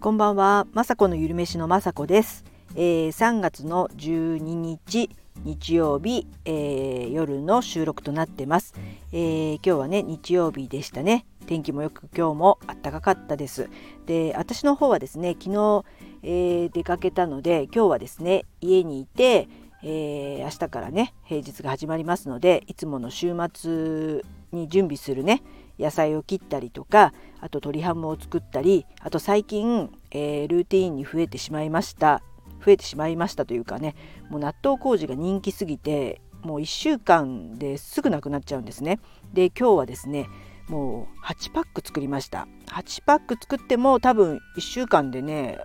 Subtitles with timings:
[0.00, 2.44] こんばんは、まさこのゆるめしのまさこです、
[2.76, 5.10] えー、3月の12日
[5.42, 8.76] 日曜日、えー、夜の収録となってます、
[9.10, 11.26] えー、今日はね日曜日でしたね。
[11.46, 13.70] 天気もよく今日も暖かかったです。
[14.06, 15.84] で私の方はですね昨日、
[16.22, 19.48] えー、出かけたので今日はですね家にいて、
[19.82, 24.22] えー、明日からね平日が始まりますのでいつもの週末
[24.52, 25.42] に準備するね
[25.78, 32.22] 野菜を切ったりとかあと鶏ハムを作ったりあと最近、えー、ルーティーンに増えてしまいました。
[32.64, 33.94] 増えてしまいましたというかね
[34.30, 39.00] もう納豆麹が人気すぎてもう1週間ですぐなくなっちゃうんですね。
[39.32, 40.28] で今日はですね
[40.68, 42.46] もう8パック作りました。
[42.66, 45.58] 8パック作っても多分1週間でね、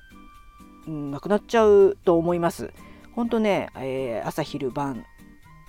[0.87, 2.71] うん、なくなっちゃうと思います。
[3.13, 5.05] ほんとね、えー、朝昼晩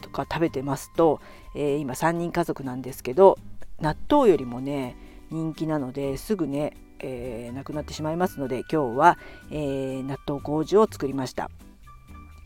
[0.00, 1.20] とか食べてますと、
[1.54, 3.38] えー、今3人家族なんですけど
[3.80, 4.96] 納豆よりもね
[5.30, 9.18] 人気なのですぐね、えー、なくなってしまいますので今日は、
[9.50, 11.50] えー、納豆麹を作りました。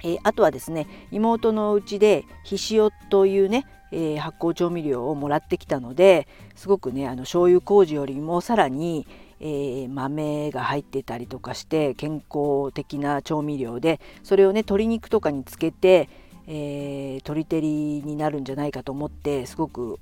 [0.04, 9.06] えー、あとはですね妹のうちでひしおというね、えー、発酵調味料をもらってきたのですごくねあの醤油麹よりもさらに、
[9.40, 16.08] えー、豆が入ってたりとかして健康的な調味料でそれをね鶏肉とかにつけて、
[16.46, 17.68] えー、鶏照り
[18.02, 19.98] になるんじゃないかと思ってすごく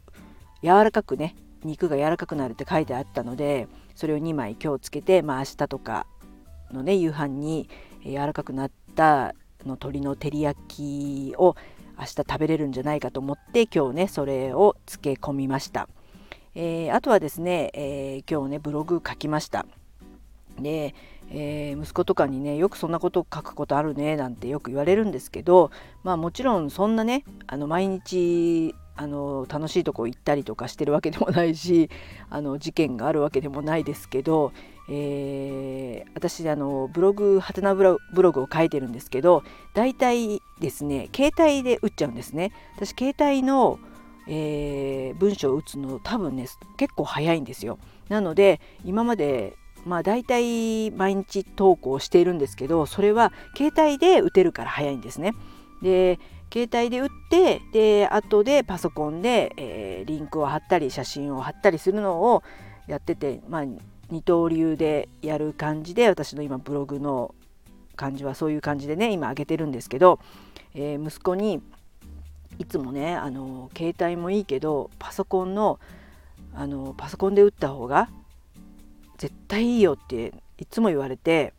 [0.66, 6.06] 柔らかくね肉が柔らかくなるって書いてあったのでそれを2枚今日つけて、まあ、明日とか
[6.72, 7.68] のね夕飯に
[8.04, 11.54] 柔らかくなったの鶏の照り焼きを
[11.96, 15.88] 明日食べれるんじゃないかと思って今日ねそれを漬け込みました、
[16.56, 19.66] えー、あとはですね、えー、今日ねブログ書きました。
[20.58, 20.94] で、
[21.30, 25.70] えー、息子とかにねよくそんなこと書くことあるねなんてよく言われるんですけど
[26.02, 31.90] まあもちろんそんなねあの毎日あの楽しいとこ行ったりとかしてるわけでもないし
[32.30, 34.52] あの事件があるわけでもないですけど、
[34.88, 37.98] えー、私あのブログハテナブロ
[38.32, 39.42] グを書いてるんですけど
[39.74, 42.52] 大体ですね携帯で打っちゃうんですね。
[42.76, 43.78] 私携帯の
[44.28, 47.78] えー、文章を打つの多分ね結構早いんですよ。
[48.08, 55.32] なので今までまあ大体毎日投稿しているんですけどそれは携帯で打てるから早いんですね。
[55.82, 56.18] で
[56.56, 62.42] 携帯で打ってで後でパソコンで、えー、リンクを貼ったり写真を貼ったりするのを
[62.86, 63.64] やってて、まあ、
[64.08, 67.34] 二刀流でやる感じで私の今ブログの
[67.94, 70.18] 感じはそういう感じでね今上げてるんですけど、
[70.74, 71.60] えー、息子に
[72.58, 75.78] いつもねあの携帯もいいけどパソコンの
[76.54, 78.08] あのパソコンで打った方が
[79.18, 81.52] 絶対いいよっていつも言われて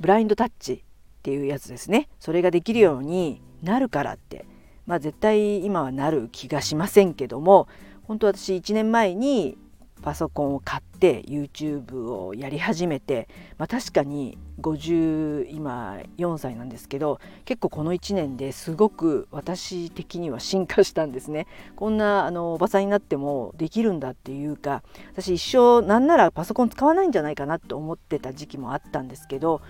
[0.00, 0.80] ブラインドタッチっ
[1.22, 2.08] ていうやつですね。
[2.18, 4.44] それができるようになるからって。
[4.88, 7.68] まあ絶対今はなる気がしませんけども
[8.04, 9.58] 本当私1年前に
[10.00, 21.46] パソコンを買って YouTube をやり始めて、まあ、確かに50今4歳なんですけど結構この1年ですごく私的には進化したんですね。
[21.76, 24.82] こんなあのおばさんになってもできるんだっていうか
[25.12, 29.60] 私一生なんならパソコン使わないんじゃないかなと思ってた時期もあったんですけど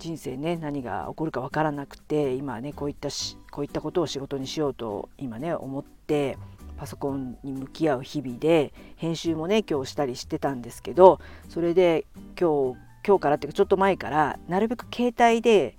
[0.00, 6.38] 人生ね何が起こるか分からなくて今ねこういったしこういったことを仕事にしようと今ね思って
[6.78, 12.06] パソコンに向き合う日々で編集もね今日したりしてたんですけどそれで
[12.40, 15.76] 今日今日からっていうかちょっと前からなるべく携帯で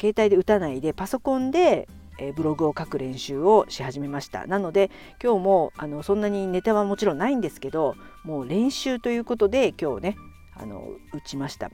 [0.00, 1.88] 携帯で打たないでパソコンで
[2.34, 4.46] ブログを書く練習をし始めました。
[4.46, 4.90] なので
[5.22, 10.16] 今日もあのそんなにネタはもちろんないんですけどもう練習ということで今日ね
[10.56, 11.70] あの打ちました、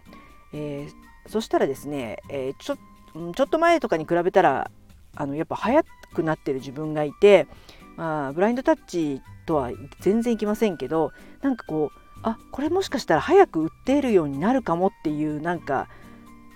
[0.52, 2.76] えーそしたらですね、えー、ちょ
[3.34, 4.70] ちょっと前とかに比べたら
[5.14, 7.46] あのやっぱ速くなってる自分がいて、
[7.96, 9.70] まあ、ブラインドタッチとは
[10.00, 11.12] 全然いきませんけど
[11.42, 15.88] なんかこうあこれもしかしたら早く打っているようになるかもっていうなんか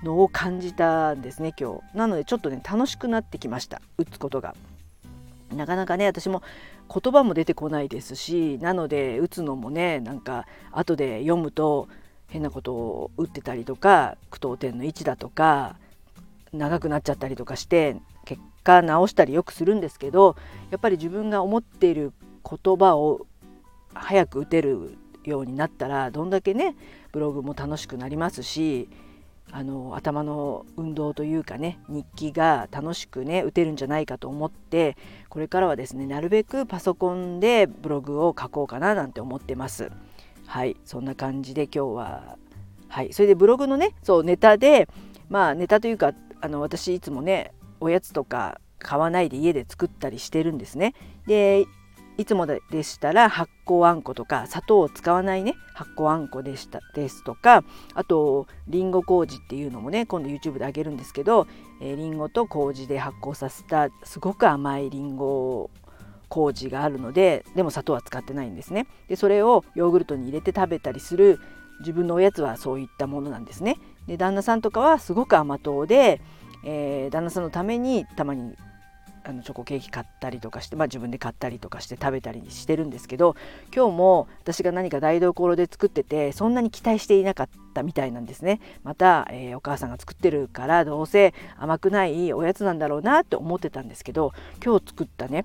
[0.02, 1.96] のを感じたんですね今日。
[1.96, 4.54] なのでちょっとね楽しくなってきました打つことが。
[5.54, 6.42] なかなかね私も
[6.92, 11.88] 言葉も出てこないですしなので打つのもねなんか後で読むと
[12.28, 15.76] 変なことを打ってたりとか句読点の位置だとか
[16.52, 20.36] 長くなっちゃったりとかして結果直したりよくするんですけど
[20.70, 22.12] やっぱり自分が思っている
[22.44, 23.26] 言葉を
[23.94, 26.76] 早く打てるようになったらどんだけね
[27.12, 28.88] ブログも楽しくなりますし
[29.50, 34.96] あの頭の運動というかね日記が楽しくね打てるんじゃないかと思って
[35.30, 39.90] これからはですねなるべくパソコンでブログを書こうかななんて思ってます。
[40.48, 42.36] はいそんな感じで今日は
[42.88, 44.88] はいそれでブログのねそうネタで
[45.28, 50.94] まあネタというかあの私いつもねおやつとか買わないで家で作ったりしてるんですね。
[51.26, 51.66] で
[52.16, 57.62] いつもでしたら発酵あんことか砂糖を使わないね発酵あんこでしたですとか
[57.94, 61.46] あとりんご麹っていうのもね今度 YouTube であげるんですけど
[61.80, 65.70] り、んごと麹で発酵させたすごく甘いりんご
[66.28, 71.40] 麹があるのででも砂糖は使ってないんですねでそれをヨーグルトに入れて食べたりする
[71.80, 73.76] 自分のおやつはそういったものなんですね
[74.06, 76.20] で旦那さんとかはすごく甘党で、
[76.64, 78.54] えー、旦那さんのためにたまに
[79.28, 83.36] あのチョコケーキ買ったりとかして、まあ、自分で買ったりとかして食べたりしてるんですけど
[83.74, 94.32] 今日も私が何か台所で作っててそんなに期待していなかったみたいなんですねまた、えー、お母さんが作ってるからどうせ甘くないおやつなんだろうなって思ってたんですけど
[94.64, 95.44] 今日作ったね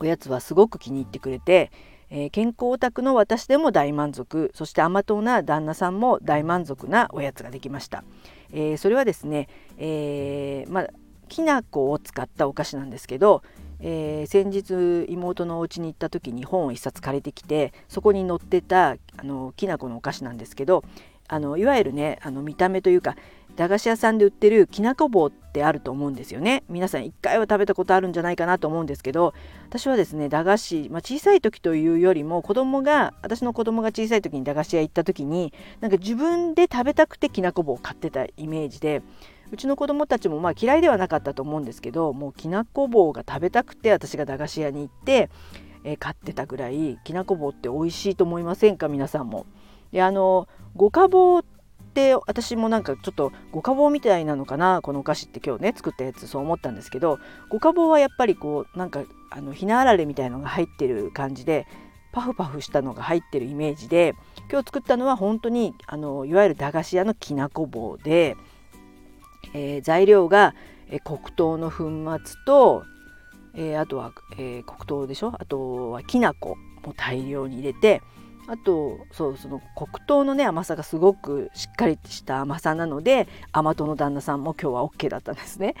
[0.00, 1.70] おやつはすごく気に入ってくれて、
[2.10, 8.02] えー、健康オタクの私でも大満足そして甘党な旦那さんも大満足なおやつができました。
[8.52, 9.48] えー、それはですね、
[9.78, 10.88] えー、まあ
[11.28, 13.42] きな粉を使ったお菓子なんですけど、
[13.78, 20.84] えー、先日妹のお家に行った時に本を1冊借りてきてそこに載ってたあのきな粉のお菓子なんですけど
[21.28, 23.16] あのいわゆるねあの見た目というか
[23.56, 29.34] 駄菓子屋さんで売ってるきなこ棒ってあると思うんですよね皆さん1回は食べたことあるんじゃないかなと思うんですけど
[29.68, 39.02] 私はですね駄菓子、まあ、小さい時というよりも子供が私の子供が小さい時に駄菓子屋行った時になんか自分で食べたくてきなこ棒を買ってたイメージで
[39.52, 45.28] うちの子供たちもまあ嫌いではなかったと思うんですけどもうきなこ棒が食べたくて私が駄菓子屋に行って、
[45.84, 48.88] えー、買ってたぐらいきなこ棒って美味しいと思いませんか？
[48.88, 49.46] 皆さんも。
[49.92, 51.42] であの五花棒
[51.90, 57.18] って私もなんかちょっと五花棒みたいなのかなこのお菓子って今日ね作ったやつそう思ったんですけど
[57.50, 61.66] 五花棒はやっぱりこうなんかあのひなあられみたいのが入ってる感じで
[62.12, 64.14] パフパフしたのが入ってるイメージで
[64.50, 68.36] 今日作ったのは本当にあのいわゆる駄菓子屋のきなこ棒で
[69.54, 70.54] えー、材料が、
[70.90, 71.90] えー、黒糖の粉
[72.24, 72.84] 末と、
[73.54, 75.32] えー、あとは、え黒糖でしょ？
[75.36, 78.02] あとはきな粉も大量に入れて
[78.50, 85.76] あとそうその黒糖のね甘さがすごくしっかりした甘さなので甘党の旦那さんも今日は OK だったんですね。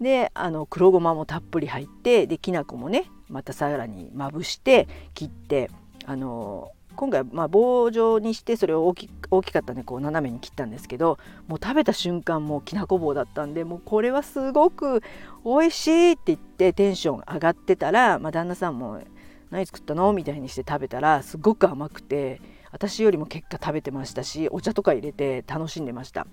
[0.00, 5.70] であの黒ごまもたっぷり入ってできな粉もねまたさらにまぶして切って
[6.06, 15.02] あの今回まあ棒状にしてそれを大き大きかったねこう斜めに切ったんですけどもう食べた瞬間もきなこ棒だったんでもうこれはすごく
[15.44, 19.02] 美味しいって言ってテンション上がってたら、まあ、旦那さんも
[19.54, 22.40] 「何作ったの?」みたいにして食べたらすごく甘くて
[22.72, 26.26] 私よりも結果食べてましたしお茶とか入れて楽しんでました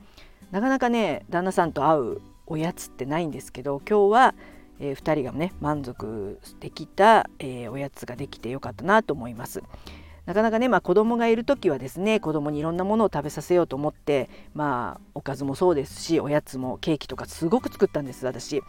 [0.50, 4.36] なかなかね旦那さんと会うおやつってないんですけど今日は、
[4.80, 9.62] えー、2人がね満足できた、えー、おやつができてよかったなと思います。
[10.26, 18.62] なかなかね、まあ、子供がいる時はですね子供にいろんなものを食べさせようと思ってまあおかずもそうですしおやつもケーキとかすごく作ったんです私。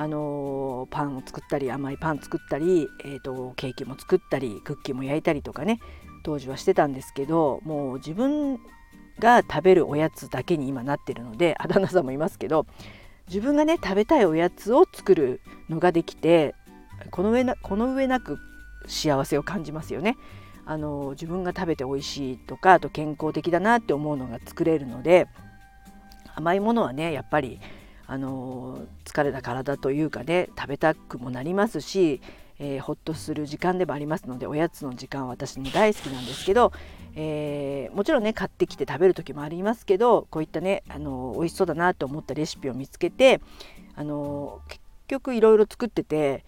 [0.00, 5.78] あのパンを作ったり甘いパン作ったり、えーと、ケーキも作ったりクッキーも焼いたりとかね
[6.22, 8.58] 当時はしてたんですけどもう自分
[9.18, 12.64] が食べるおやつだけに今なってるのであ旦那さんもいますけど
[13.28, 16.54] 自分がね食べたいおやつを作るのができて
[17.10, 18.38] この上なこの上なく
[18.86, 20.16] 幸せを感じますよね。
[20.64, 25.26] あの自分が食べて美味しいとかあと健康的だなって思うのが作れるので
[26.34, 27.60] 甘いものはねやっぱり
[28.10, 32.20] あの疲れた体というかね食べたくもなりますし、
[32.58, 36.72] えー、ほっとする時間でもありますのでおやつの時間は私も大好きなんですけど、
[37.14, 43.40] えー、もちろんね買ってきて食べる時もありますけどこういったねあの美味しそうだなと思ったレシピを見つけて
[43.94, 46.44] あの結局いろいろ作ってて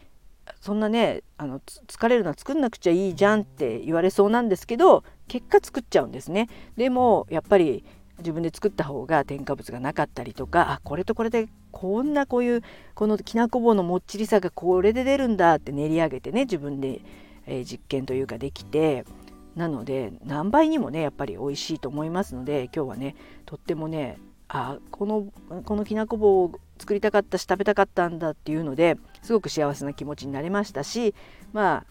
[0.61, 6.49] そんなねあの疲れるのは作んなくちゃいいじゃんって言われそうなんですけど結果作っちゃうんですね。
[6.77, 7.85] でもやっぱり
[8.23, 12.63] 自分で作った方が添加物がなかったりとかあこれとこれでこんなこういう
[12.95, 17.01] このきなこ棒のもっちりさがこれで出るんだって練り上げてね自分で、
[17.47, 19.05] えー、実験というかできて
[19.57, 25.27] なので何倍にもねやっぱり美味しいと思いますので今日はねとってもねあこの
[25.65, 31.15] このきなこ棒を作りたかったし食べたかったんだっていうのですごく幸せな気持ちになれましたし
[31.53, 31.85] ま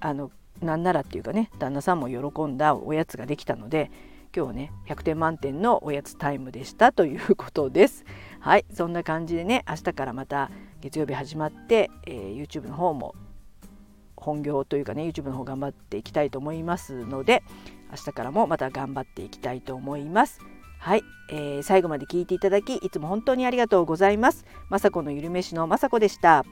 [0.00, 3.90] ああのなんならっていうかね旦那さんも喜んだおやつができたので
[4.34, 8.04] 今日ね100点満点のおやつタイムでしたということです。
[8.40, 13.14] はいそんな感じでね明日からまた月曜日始まって、えー、YouTube の方も
[14.16, 17.42] 本業というかね YouTube の方頑張っていきたいと思いますので
[17.90, 20.40] 明日からもまた頑張っていきたいと思います。
[20.80, 24.44] はい、えー、最後まで聞いていただきいつも本当にありがとうございます。
[24.68, 26.44] まさこのゆるめしのまさこでした。